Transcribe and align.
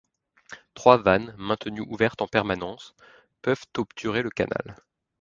Trois 0.73 0.97
vannes, 0.97 1.35
maintenues 1.37 1.81
ouvertes 1.87 2.23
en 2.23 2.27
permanence, 2.27 2.95
peuvent 3.43 3.67
obturer 3.77 4.23
le 4.23 4.31
canal. 4.31 4.75